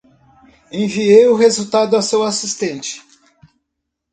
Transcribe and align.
Enviei 0.71 1.27
o 1.27 1.35
resultado 1.35 1.95
a 1.95 2.01
seu 2.01 2.23
assistente. 2.23 3.03